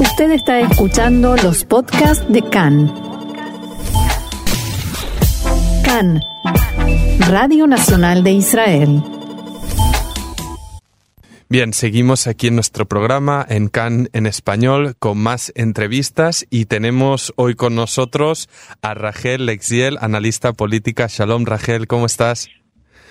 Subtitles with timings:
[0.00, 2.92] Usted está escuchando los podcasts de CAN.
[5.84, 6.20] CAN,
[7.28, 9.02] Radio Nacional de Israel.
[11.48, 17.32] Bien, seguimos aquí en nuestro programa en CAN en español con más entrevistas y tenemos
[17.34, 18.48] hoy con nosotros
[18.82, 21.06] a Rachel Lexiel, analista política.
[21.08, 22.48] Shalom, Rachel, ¿cómo estás?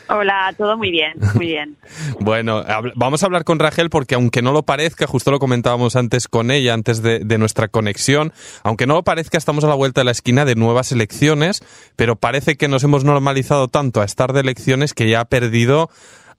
[0.09, 1.75] Hola, todo muy bien, muy bien.
[2.19, 2.63] bueno,
[2.95, 6.51] vamos a hablar con Rachel porque aunque no lo parezca, justo lo comentábamos antes con
[6.51, 8.31] ella, antes de, nuestra conexión,
[8.63, 11.61] aunque no lo parezca, estamos a la vuelta de la esquina de nuevas elecciones,
[11.95, 15.89] pero parece que nos hemos normalizado tanto a estar de elecciones que ya ha perdido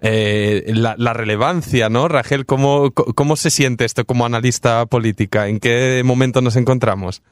[0.01, 2.09] eh, la, relevancia, ¿no?
[2.09, 5.49] Rachel, ¿cómo, ¿cómo se siente esto como analista política?
[5.49, 7.23] ¿En qué momento nos encontramos?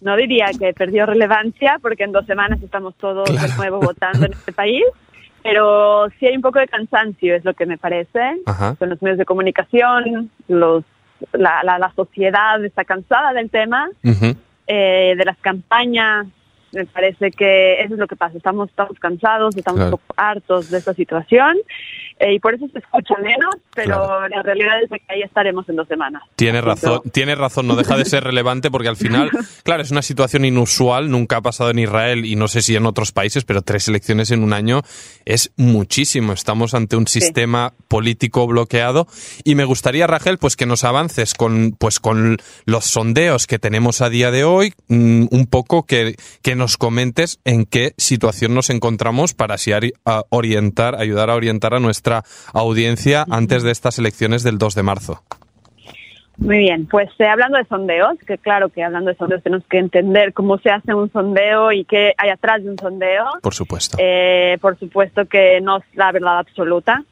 [0.00, 4.32] No diría que perdió relevancia porque en dos semanas estamos todos de nuevo votando en
[4.32, 4.84] este país
[5.42, 8.40] pero sí hay un poco de cansancio, es lo que me parece.
[8.78, 10.84] Con los medios de comunicación, los,
[11.32, 13.88] la, la, sociedad está cansada del tema,
[14.66, 16.26] eh, de las campañas.
[16.72, 18.36] Me parece que eso es lo que pasa.
[18.36, 21.56] Estamos, estamos cansados, estamos un poco hartos de esta situación
[22.20, 25.76] eh, y por eso se escucha menos, pero la realidad es que ahí estaremos en
[25.76, 26.22] dos semanas.
[26.34, 29.30] Tiene razón, tiene razón, no deja de ser relevante porque al final,
[29.62, 32.86] claro, es una situación inusual, nunca ha pasado en Israel y no sé si en
[32.86, 34.82] otros países, pero tres elecciones en un año
[35.26, 36.32] es muchísimo.
[36.32, 39.06] Estamos ante un sistema político bloqueado
[39.44, 44.00] y me gustaría, Rachel, pues que nos avances con, pues con los sondeos que tenemos
[44.00, 48.70] a día de hoy, mm, un poco que, que nos comentes en qué situación nos
[48.70, 49.72] encontramos para así
[50.30, 52.07] orientar, ayudar a orientar a nuestra
[52.52, 55.22] audiencia antes de estas elecciones del 2 de marzo?
[56.38, 59.78] Muy bien, pues eh, hablando de sondeos, que claro que hablando de sondeos tenemos que
[59.78, 63.24] entender cómo se hace un sondeo y qué hay atrás de un sondeo.
[63.42, 63.96] Por supuesto.
[64.00, 67.02] Eh, por supuesto que no es la verdad absoluta.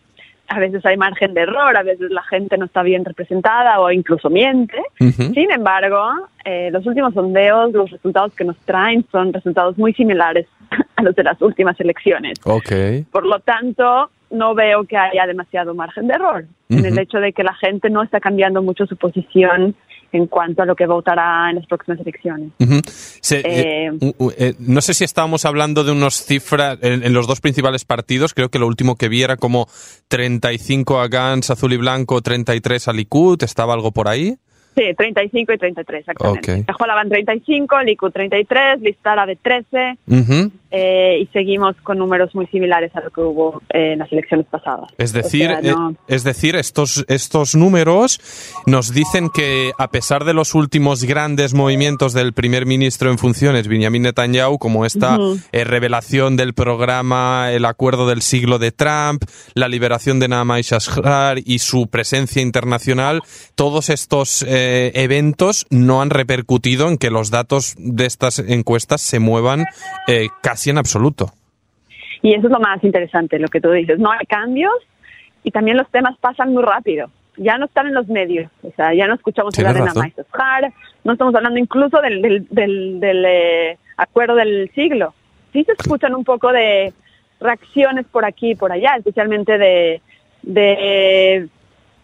[0.49, 3.91] A veces hay margen de error, a veces la gente no está bien representada o
[3.91, 4.81] incluso miente.
[4.97, 10.47] Sin embargo, eh, los últimos sondeos, los resultados que nos traen son resultados muy similares
[10.97, 12.39] a los de las últimas elecciones.
[12.45, 13.03] Okay.
[13.11, 17.33] Por lo tanto, no veo que haya demasiado margen de error en el hecho de
[17.33, 19.77] que la gente no está cambiando mucho su posición
[20.13, 22.53] en cuanto a lo que votará en las próximas elecciones.
[22.61, 23.91] Eh, eh,
[24.39, 28.49] eh, no sé si estábamos hablando de unos cifras en, los dos principales partidos, creo
[28.49, 29.69] que lo último que vi era como
[30.09, 34.37] 35 a Gans, azul y blanco, 33 a Likud, ¿estaba algo por ahí?
[34.77, 36.53] Sí, 35 y 33, exactamente.
[36.53, 36.65] Okay.
[36.79, 39.99] van 35, Likud 33, Listara de 13
[40.73, 44.91] eh, y seguimos con números muy similares a lo que hubo en las elecciones pasadas.
[44.99, 45.73] Es decir, eh,
[46.09, 48.21] es decir estos, estos números
[48.67, 53.69] nos dicen que a pesar de los últimos grandes movimientos del primer ministro en funciones,
[53.69, 55.19] Benjamin Netanyahu, como esta
[55.53, 59.23] eh, revelación del programa, el acuerdo del siglo de Trump,
[59.55, 63.23] la liberación de Naamay Shashar y su presencia internacional,
[63.55, 69.21] todos estos eh, eventos no han repercutido en que los datos de estas encuestas se
[69.21, 69.65] muevan
[70.09, 71.33] eh, casi en absoluto.
[72.23, 73.99] Y eso es lo más interesante, lo que tú dices.
[73.99, 74.75] No hay cambios
[75.45, 77.11] y también los temas pasan muy rápido.
[77.37, 80.15] Ya no están en los medios, o sea, ya no escuchamos hablar de Namai
[81.05, 85.15] no estamos hablando incluso del, del, del, eh, acuerdo del siglo.
[85.53, 86.93] Sí se escuchan un poco de
[87.39, 90.01] reacciones por aquí y por allá, especialmente de,
[90.43, 91.49] de,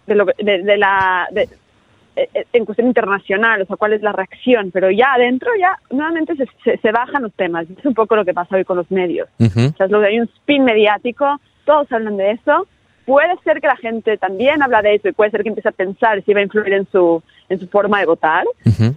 [0.06, 1.48] de, lo, de la, eh, eh,
[2.14, 6.78] en cuestión internacional, o sea, cuál es la reacción, pero ya adentro ya nuevamente se,
[6.78, 7.66] se, bajan los temas.
[7.70, 9.28] Es un poco lo que pasa hoy con los medios.
[9.38, 12.66] O sea, es lo que hay un spin mediático, todos hablan de eso,
[13.06, 15.72] puede ser que la gente también habla de eso y puede ser que empiece a
[15.72, 17.22] pensar si va a influir en su,
[17.52, 18.44] en su forma de votar,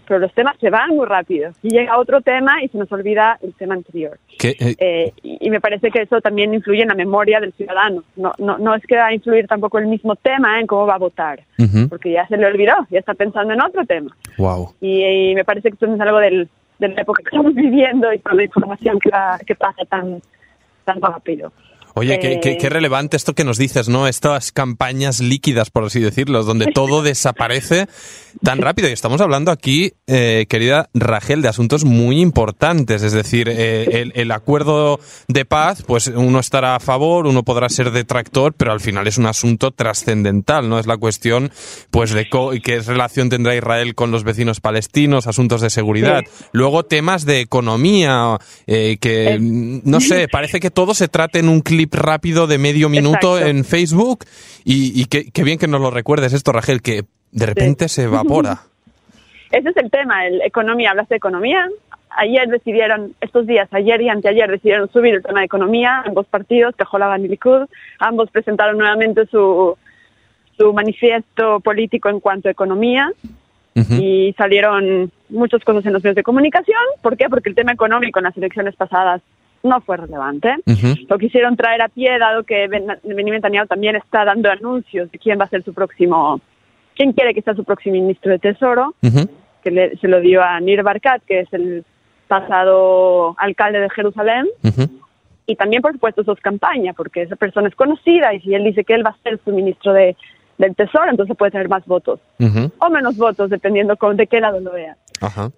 [0.08, 1.52] pero los temas se van muy rápido.
[1.62, 4.18] Y llega otro tema y se nos olvida el tema anterior.
[4.44, 8.04] Eh, eh, y, me parece que eso también influye en la memoria del ciudadano.
[8.16, 10.96] No, no, no es que va a influir tampoco el mismo tema en cómo va
[10.96, 11.42] a votar,
[11.90, 14.16] porque ya se le olvidó, ya está pensando en otro tema.
[14.38, 14.74] Wow.
[14.80, 16.48] Y, me parece que eso es algo del,
[16.80, 19.12] de la época que estamos viviendo y con la información que,
[19.46, 20.22] que pasa tan,
[20.86, 21.52] tan rápido.
[21.98, 24.06] Oye, qué, qué, relevante esto que nos dices, ¿no?
[24.06, 27.88] Estas campañas líquidas, por así decirlo, donde todo desaparece
[28.44, 28.90] tan rápido.
[28.90, 33.02] Y estamos hablando aquí, eh, querida Rachel, de asuntos muy importantes.
[33.02, 35.00] Es decir, eh, el, acuerdo
[35.30, 39.18] de paz, pues uno estará a favor, uno podrá ser detractor, pero al final es
[39.18, 40.80] un asunto trascendental, ¿no?
[40.80, 41.50] Es la cuestión,
[41.92, 42.28] pues, de
[42.62, 46.24] qué relación tendrá Israel con los vecinos palestinos, asuntos de seguridad.
[46.52, 48.38] Luego temas de economía,
[48.68, 52.90] eh, que, no sé, parece que todo se trata en un clip rápido de medio
[52.90, 54.26] minuto en Facebook
[54.64, 58.60] y, y qué, bien que nos lo recuerdes esto, Rachel, que de repente se evapora.
[59.52, 61.68] Ese es el tema, el economía, hablas de economía.
[62.10, 66.76] Ayer decidieron, estos días, ayer y anteayer, decidieron subir el tema de economía, ambos partidos,
[66.76, 67.68] Cajolaban y Likud,
[68.00, 69.78] ambos presentaron nuevamente su,
[70.58, 73.12] su manifiesto político en cuanto a economía.
[73.76, 76.80] y salieron muchas cosas en los medios de comunicación.
[77.02, 77.28] ¿Por qué?
[77.30, 79.22] Porque el tema económico en las elecciones pasadas
[79.66, 80.56] no fue relevante.
[81.10, 85.40] Lo quisieron traer a pie, dado que Benjamin Netanyahu también está dando anuncios de quién
[85.40, 86.40] va a ser su próximo,
[86.96, 88.96] quién quiere que sea su próximo ministro de Tesoro,
[89.64, 91.84] que se lo dio a Nir Barkat, que es el
[92.28, 94.46] pasado alcalde de Jerusalén.
[95.48, 98.84] Y también, por supuesto, su campaña, porque esa persona es conocida y si él dice
[98.84, 100.16] que él va a ser su ministro de,
[100.58, 102.20] del Tesoro, entonces puede tener más votos.
[102.80, 104.72] O menos votos, dependiendo de qué lado lo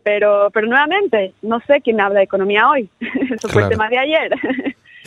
[0.04, 2.90] Pero, pero nuevamente, no sé quién habla de economía hoy.
[3.32, 4.32] Eso fue el tema de ayer.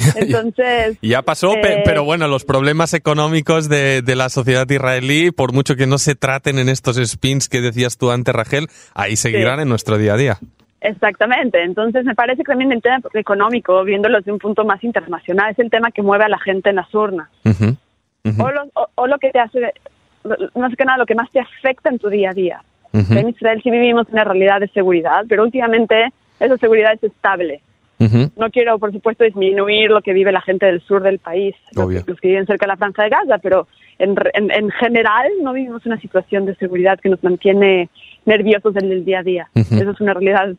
[0.16, 0.98] Entonces.
[1.02, 5.76] ya pasó, eh, pero bueno, los problemas económicos de, de, la sociedad israelí, por mucho
[5.76, 9.68] que no se traten en estos spins que decías tú antes, Rachel, ahí seguirán en
[9.68, 10.38] nuestro día a día.
[10.80, 11.62] Exactamente.
[11.62, 15.58] Entonces, me parece que también el tema económico, viéndolo desde un punto más internacional, es
[15.58, 17.28] el tema que mueve a la gente en las urnas.
[17.44, 21.90] O, lo, o, lo que te hace, sé qué nada, lo que más te afecta
[21.90, 22.62] en tu día a día.
[22.92, 27.60] En Israel sí vivimos una realidad de seguridad, pero últimamente esa seguridad es estable.
[27.98, 32.18] No quiero, por supuesto, disminuir lo que vive la gente del sur del país, los,
[32.18, 36.00] que viven cerca de la franja de Gaza, pero en, en, general no vivimos una
[36.00, 37.90] situación de seguridad que nos mantiene
[38.24, 39.48] nerviosos en el día a día.
[39.54, 40.54] Eso es una realidad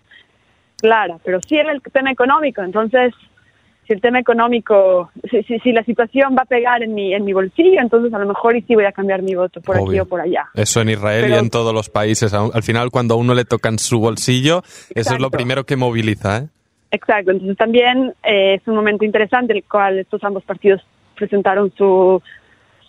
[0.77, 2.61] clara, pero sí en el tema económico.
[2.61, 3.11] Entonces,
[3.91, 7.33] si el tema económico, si, si, la situación va a pegar en mi, en mi
[7.33, 10.05] bolsillo, entonces a lo mejor y sí voy a cambiar mi voto por aquí o
[10.05, 10.47] por allá.
[10.53, 12.33] Eso en Israel y en todos los países.
[12.33, 14.63] Al final, cuando a uno le tocan su bolsillo,
[14.95, 16.37] eso es lo primero que moviliza.
[16.37, 16.47] ¿eh?
[16.91, 20.81] Exacto, entonces también eh, es un momento interesante en el cual estos ambos partidos
[21.15, 22.21] presentaron su,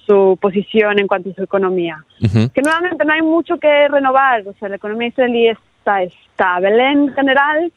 [0.07, 2.05] su posición en cuanto a su economía.
[2.21, 7.13] Que nuevamente no hay mucho que renovar, o sea, la economía israelí está estable en
[7.13, 7.73] general,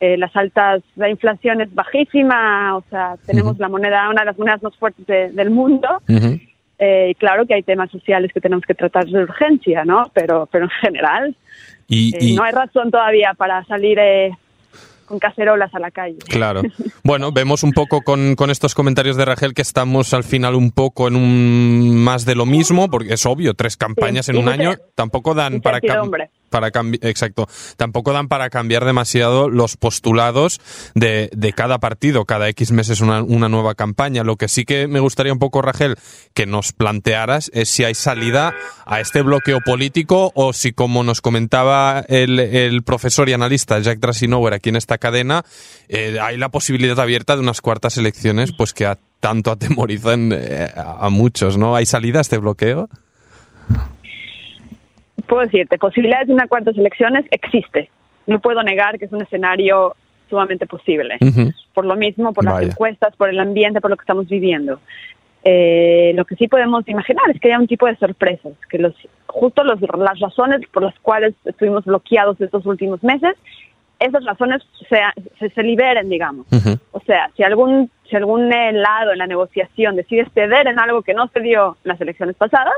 [0.00, 4.38] eh, las altas, la inflación es bajísima, o sea, tenemos la moneda, una de las
[4.38, 5.88] monedas más fuertes del mundo.
[6.78, 10.10] Eh, y claro que hay temas sociales que tenemos que tratar de urgencia, ¿no?
[10.12, 11.36] Pero, pero en general,
[11.88, 13.98] y, no hay razón todavía para salir
[15.06, 16.18] con cacerolas a la calle.
[16.28, 16.62] Claro.
[17.02, 20.72] Bueno, vemos un poco con, con, estos comentarios de Rachel que estamos al final un
[20.72, 24.74] poco en un más de lo mismo, porque es obvio, tres campañas en un año
[24.96, 25.80] tampoco dan para
[26.50, 26.68] para
[27.02, 30.60] exacto, tampoco dan para cambiar demasiado los postulados
[30.94, 32.24] de, de cada partido.
[32.24, 34.24] Cada X meses una, una nueva campaña.
[34.24, 35.96] Lo que sí que me gustaría un poco, Rachel,
[36.34, 38.54] que nos plantearas es si hay salida
[38.84, 43.98] a este bloqueo político o si, como nos comentaba el, el profesor y analista Jack
[43.98, 45.44] Drasinower aquí en esta cadena,
[45.88, 50.72] eh, hay la posibilidad abierta de unas cuartas elecciones pues que a, tanto atemorizan eh,
[50.76, 51.74] a muchos, ¿no?
[51.76, 52.88] ¿Hay salida a este bloqueo?
[55.26, 57.90] Puedo decirte, posibilidades de una cuarta elecciones existe.
[58.26, 59.94] No puedo negar que es un escenario
[60.28, 61.18] sumamente posible.
[61.74, 64.80] Por lo mismo, por las encuestas, por el ambiente, por lo que estamos viviendo.
[65.44, 68.94] Eh, lo que sí podemos imaginar es que haya un tipo de sorpresas, que los,
[69.26, 73.36] justo los, las razones por las cuales estuvimos bloqueados estos últimos meses,
[74.00, 76.46] esas razones se, se, liberen, digamos.
[76.90, 81.14] O sea, si algún, si algún lado en la negociación decide ceder en algo que
[81.14, 82.74] no se dio en las elecciones pasadas,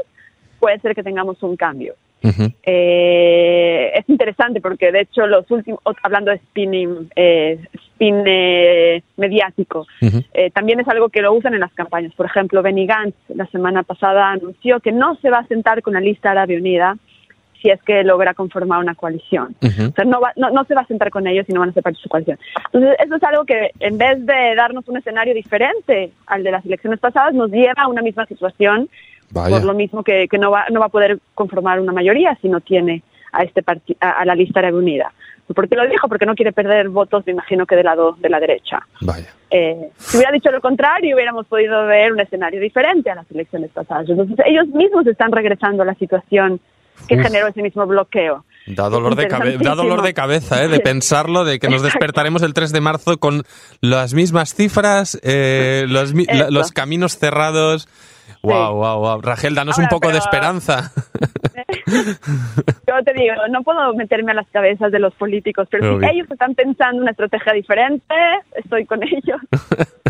[0.61, 1.95] puede ser que tengamos un cambio.
[2.23, 7.59] Eh, es interesante porque de hecho los últimos, hablando de spinning, eh,
[7.93, 9.87] spin eh, mediático,
[10.53, 12.13] también es algo que lo usan en las campañas.
[12.15, 15.95] Por ejemplo, Benny Gantz la semana pasada anunció que no se va a sentar con
[15.95, 16.97] la lista árabe unida
[17.61, 19.57] si es que logra conformar una coalición.
[19.63, 21.83] O sea, no, no, se va a sentar con ellos y no van a ser
[21.83, 22.39] parte de su coalición.
[22.67, 26.65] Entonces, eso es algo que en vez de darnos un escenario diferente al de las
[26.65, 28.89] elecciones pasadas, nos lleva a una misma situación
[29.33, 32.49] por lo mismo que, que, no, va, no va a poder conformar una mayoría si
[32.49, 33.63] no tiene a, este
[34.01, 35.13] a, la lista reunida.
[35.47, 36.09] ¿Por qué lo dijo?
[36.09, 38.87] Porque no quiere perder votos, me imagino que del lado de la derecha.
[39.51, 43.71] Eh, si hubiera dicho lo contrario, hubiéramos podido ver un escenario diferente a las elecciones
[43.71, 44.09] pasadas.
[44.11, 46.61] Entonces, ellos mismos están regresando a la situación
[47.07, 48.45] que generó ese mismo bloqueo.
[48.67, 50.69] Da dolor, de, da dolor de cabeza, ¿eh?
[50.69, 53.45] de pensarlo, de que nos despertaremos el 3 de marzo con
[53.81, 56.13] las mismas cifras, eh, los,
[56.51, 57.89] los caminos cerrados.
[58.43, 59.21] Wow, wow, wow.
[59.21, 60.93] Rachel, danos un poco de esperanza.
[61.87, 66.31] Yo te digo, no puedo meterme a las cabezas de los políticos, pero si ellos
[66.31, 68.15] están pensando una estrategia diferente,
[68.55, 69.41] estoy con ellos.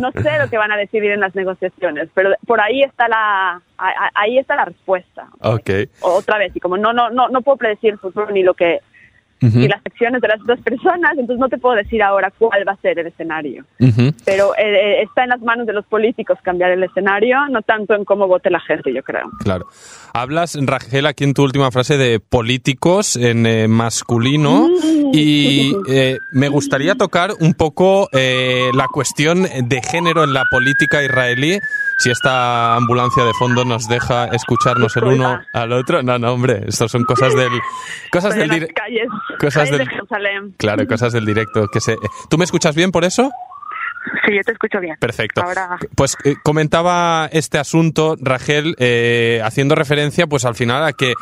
[0.01, 3.61] No sé lo que van a decidir en las negociaciones, pero por ahí está la
[4.15, 5.29] ahí está la respuesta.
[5.41, 5.89] Okay.
[6.01, 8.81] Otra vez, y como no no no no puedo predecir el futuro ni lo que
[9.41, 12.73] y las acciones de las dos personas, entonces no te puedo decir ahora cuál va
[12.73, 13.65] a ser el escenario.
[14.25, 17.95] Pero eh, eh, está en las manos de los políticos cambiar el escenario, no tanto
[17.95, 19.31] en cómo vote la gente, yo creo.
[19.45, 19.67] Claro.
[20.21, 24.69] Hablas, Rachel, aquí en tu última frase de políticos en eh, masculino
[25.13, 31.03] y eh, me gustaría tocar un poco eh, la cuestión de género en la política
[31.03, 31.59] israelí.
[31.99, 36.03] Si esta ambulancia de fondo nos deja escucharnos el uno al otro.
[36.03, 37.51] No, no, hombre, estas son cosas del...
[38.13, 39.09] Cosas del en las dire- calles,
[39.41, 40.55] cosas del- de Jerusalén.
[40.59, 41.67] Claro, cosas del directo.
[41.73, 41.97] Que se...
[42.31, 43.33] ¿Tú me escuchas bien por eso?
[44.27, 44.97] Sí, yo te escucho bien.
[45.01, 45.43] Perfecto.
[45.43, 51.15] Ahora- Pues eh, comentaba este asunto, Rachel, eh, haciendo referencia, pues al final a que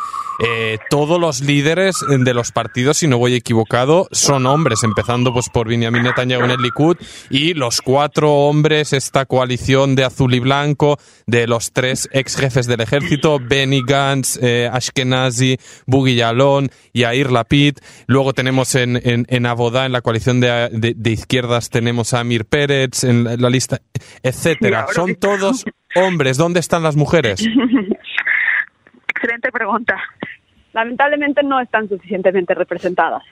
[0.45, 5.49] eh, todos los líderes de los partidos, si no voy equivocado, son hombres, empezando pues
[5.49, 6.97] por Benjamin Netanyahu en el Likud
[7.31, 12.67] y los cuatro hombres, esta coalición de azul y blanco, de los tres ex jefes
[12.67, 14.39] del ejército, Benny Gantz,
[14.73, 17.79] Ashkenazi, Buggy Yalon, Yair Lapid.
[18.07, 22.21] Luego tenemos en, en, en Abodá, en la coalición de, de- de izquierdas, tenemos a
[22.21, 23.79] Amir Pérez, en la, la lista,
[24.23, 24.87] etcétera.
[24.93, 25.65] Son todos
[25.97, 26.37] hombres.
[26.37, 27.41] ¿Dónde están las mujeres?
[29.09, 29.97] Excelente pregunta.
[30.73, 33.23] Lamentablemente no están suficientemente representadas.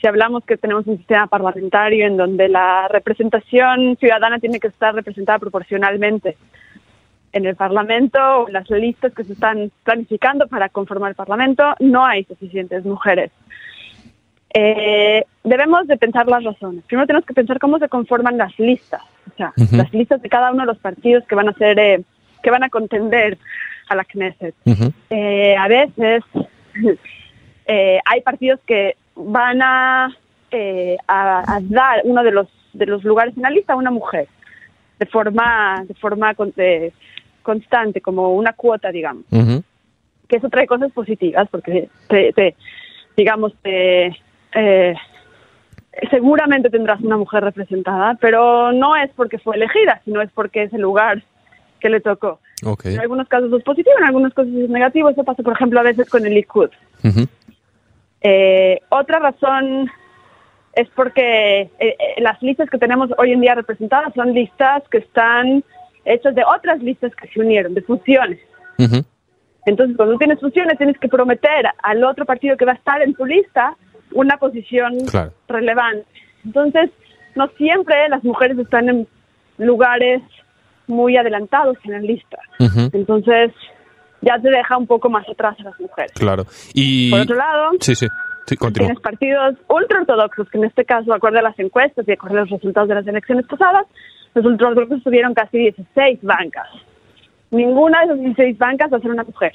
[0.00, 4.94] Si hablamos que tenemos un sistema parlamentario en donde la representación ciudadana tiene que estar
[4.94, 6.36] representada proporcionalmente
[7.32, 11.74] en el Parlamento o en las listas que se están planificando para conformar el Parlamento,
[11.78, 13.30] no hay suficientes mujeres.
[14.52, 16.82] Eh, debemos de pensar las razones.
[16.86, 19.02] Primero tenemos que pensar cómo se conforman las listas,
[19.32, 22.02] o sea, las listas de cada uno de los partidos que van a ser, eh,
[22.42, 23.38] que van a contender
[23.88, 24.54] a la Knesset.
[25.10, 26.24] Eh, a veces
[27.66, 30.16] eh, hay partidos que van a,
[30.50, 33.90] eh, a, a dar uno de los de los lugares en la lista a una
[33.90, 34.28] mujer
[35.00, 36.92] de forma de forma con- de-
[37.42, 39.62] constante como una cuota digamos Ujú.
[40.28, 42.54] que eso trae cosas positivas porque te, te-
[43.16, 44.16] digamos te,
[44.54, 44.94] eh,
[46.10, 50.72] seguramente tendrás una mujer representada pero no es porque fue elegida sino es porque es
[50.72, 51.22] el lugar
[51.80, 52.40] que le tocó
[52.84, 55.08] en algunos casos es positivo, en algunos casos es negativo.
[55.10, 56.70] Eso pasa, por ejemplo, a veces con el Likud.
[57.04, 57.26] Ujú.
[58.22, 59.90] Eh, otra razón
[60.74, 64.98] es porque eh, eh, las listas que tenemos hoy en día representadas son listas que
[64.98, 65.64] están
[66.04, 68.38] hechas de otras listas que se unieron, de fusiones.
[69.66, 73.12] Entonces, cuando tienes fusiones, tienes que prometer al otro partido que va a estar en
[73.12, 73.76] tu lista
[74.12, 75.32] una posición Claro.
[75.48, 76.06] relevante.
[76.44, 76.90] Entonces,
[77.34, 79.08] no siempre las mujeres están en
[79.58, 80.22] lugares
[80.86, 82.38] muy adelantados en la lista.
[82.58, 82.90] Ujú.
[82.92, 83.52] Entonces,
[84.22, 86.12] ya te deja un poco más atrás a las mujeres.
[86.12, 86.44] Claro.
[86.74, 87.10] Y...
[87.10, 88.06] Por otro lado, Sí, sí.
[88.46, 92.40] Sí, tienes partidos ultraortodoxos, que en este caso, acorde a las encuestas y acorde a
[92.40, 93.86] los resultados de las elecciones pasadas,
[94.34, 96.66] los ultraortodoxos tuvieron casi 16 bancas.
[97.52, 99.52] Ninguna de esas 16 bancas va a ser una mujer.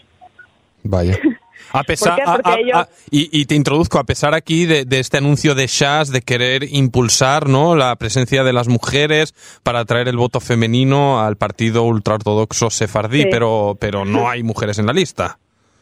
[0.83, 1.13] Vaya.
[1.71, 4.99] A pesar, a- a- ellos- a- y, y te introduzco, a pesar aquí de, de
[4.99, 7.75] este anuncio de Shas de querer impulsar ¿no?
[7.75, 9.33] la presencia de las mujeres
[9.63, 13.27] para atraer el voto femenino al partido ultraortodoxo sefardí, Sí.
[13.31, 15.37] pero, pero no hay mujeres en la lista.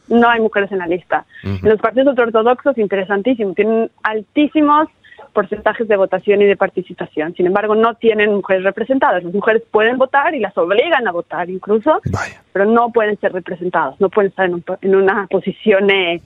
[0.08, 1.24] No hay mujeres en la lista.
[1.62, 4.88] Los partidos ultraortodoxos, interesantísimo, tienen altísimos
[5.34, 7.34] porcentajes de votación y de participación.
[7.34, 9.22] Sin embargo, no tienen mujeres representadas.
[9.24, 12.42] Las mujeres pueden votar y las obligan a votar incluso, Vaya.
[12.52, 16.22] pero no pueden ser representadas, no pueden estar en, un en una posición eh,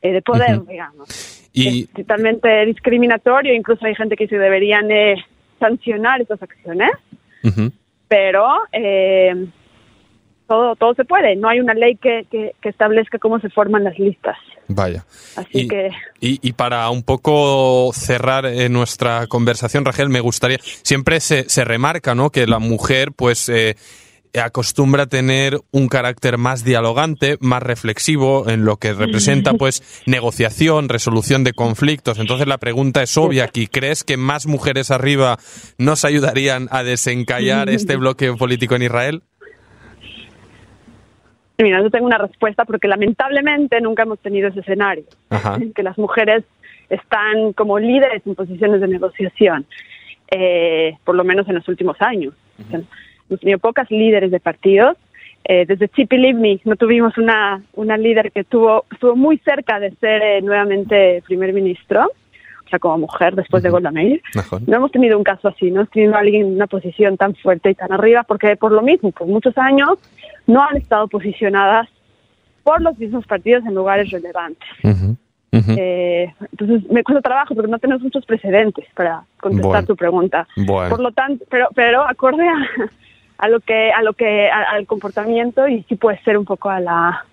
[0.00, 1.48] eh, de poder, digamos.
[1.52, 5.16] Y, Es totalmente discriminatorio, incluso hay gente que dice que deberían eh,
[5.58, 6.90] sancionar estas acciones,
[8.06, 9.34] pero eh,
[10.48, 11.36] todo, todo se puede.
[11.36, 14.36] No hay una ley que, que, que establezca cómo se forman las listas.
[14.66, 15.04] Vaya.
[15.36, 15.90] Así y, que-
[16.20, 21.64] y, y para un poco cerrar eh, nuestra conversación, Rachel, me gustaría, siempre se, se
[21.64, 22.30] remarca, ¿no?
[22.30, 23.76] Que la mujer, pues, eh,
[24.42, 30.88] acostumbra a tener un carácter más dialogante, más reflexivo, en lo que representa, pues, negociación,
[30.88, 32.18] resolución de conflictos.
[32.18, 33.66] Entonces la pregunta es obvia aquí.
[33.68, 35.38] ¿Crees que más mujeres arriba
[35.78, 39.22] nos ayudarían a desencallar este bloqueo político en Israel?
[41.60, 45.56] Mira, yo tengo una respuesta porque lamentablemente nunca hemos tenido ese escenario, Ajá.
[45.60, 46.44] en que las mujeres
[46.88, 49.66] están como líderes en posiciones de negociación,
[50.30, 52.32] eh, por lo menos en los últimos años.
[52.64, 52.80] O sea,
[53.28, 54.96] hemos tenido pocas líderes de partidos.
[55.44, 59.90] Eh, desde Chippy Livni no tuvimos una, una líder que tuvo, estuvo muy cerca de
[59.96, 63.70] ser eh, nuevamente primer ministro, o sea, como mujer después de.
[63.70, 64.20] Golda Meir.
[64.34, 64.60] Mejor.
[64.68, 67.34] No hemos tenido un caso así, no hemos tenido a alguien en una posición tan
[67.34, 69.98] fuerte y tan arriba, porque por lo mismo, por muchos años,
[70.48, 71.88] no han estado posicionadas
[72.64, 74.68] por los mismos partidos en lugares relevantes.
[75.52, 79.86] Eh, entonces, me cuesta trabajo porque no tenemos muchos precedentes para contestar Bueno.
[79.86, 80.46] tu pregunta.
[80.56, 80.90] Bueno.
[80.90, 82.54] Por lo tanto, pero, pero acorde a,
[83.38, 86.68] a lo que, a lo que, a- al comportamiento y sí puede ser un poco
[86.68, 87.24] a la,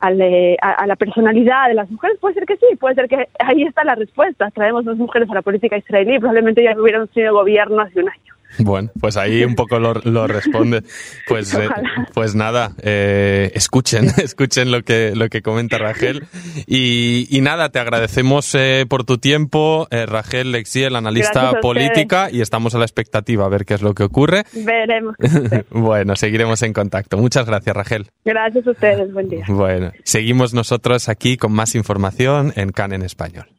[0.00, 3.08] a, le- a- a la personalidad de las mujeres, puede ser que sí, puede ser
[3.08, 4.50] que ahí está la respuesta.
[4.50, 8.34] Traemos dos mujeres a la política israelí, probablemente ya hubiéramos tenido gobierno hace un año.
[8.58, 10.82] Bueno, pues ahí un poco lo, responde.
[11.26, 11.68] Pues, eh,
[12.14, 16.24] pues nada, eh, escuchen, escuchen lo que, lo que comenta Rachel.
[16.66, 22.74] Y, y nada, te agradecemos eh, por tu tiempo, Rachel Lexiel, analista política, y estamos
[22.74, 24.44] a la expectativa a ver qué es lo que ocurre.
[24.52, 25.14] Veremos.
[25.70, 27.16] bueno, seguiremos en contacto.
[27.16, 28.06] Muchas gracias, Rachel.
[28.24, 29.44] Gracias a ustedes, buen día.
[29.48, 33.55] Bueno, seguimos nosotros aquí con más información en CAN en español.